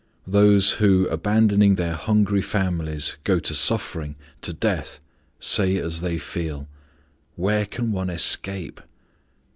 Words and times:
Those 0.25 0.71
who, 0.81 1.05
abandoning 1.09 1.75
their 1.75 1.93
hungry 1.93 2.41
families, 2.41 3.17
go 3.23 3.37
to 3.37 3.53
suffering, 3.53 4.15
to 4.41 4.51
death, 4.51 4.99
say 5.39 5.77
as 5.77 6.01
they 6.01 6.17
feel, 6.17 6.67
"Where 7.35 7.67
can 7.67 7.91
one 7.91 8.09
escape?" 8.09 8.81